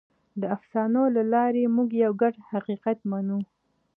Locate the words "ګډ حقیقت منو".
2.21-3.39